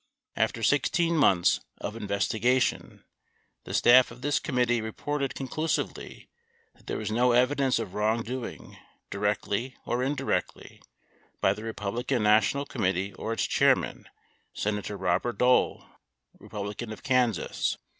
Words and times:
After 0.35 0.63
16 0.63 1.15
months 1.15 1.59
of 1.79 1.95
investigation, 1.95 3.03
the 3.65 3.73
staff 3.75 4.09
of 4.09 4.23
this 4.23 4.39
committee 4.39 4.81
reported 4.81 5.35
conclusively 5.35 6.27
that 6.73 6.87
there 6.87 6.97
was 6.97 7.11
no 7.11 7.29
evi 7.29 7.55
dence 7.55 7.77
of 7.77 7.93
wrongdoing, 7.93 8.77
directly 9.11 9.77
or 9.85 10.01
indirectly, 10.01 10.81
by 11.39 11.53
the 11.53 11.63
Republican 11.63 12.23
Na 12.23 12.39
tional 12.39 12.67
Committee 12.67 13.13
or 13.13 13.31
its 13.33 13.45
Chairman, 13.45 14.09
Senator 14.55 14.97
Robert 14.97 15.37
Dole 15.37 15.85
(R 16.49 16.73
Kans.) 16.73 17.77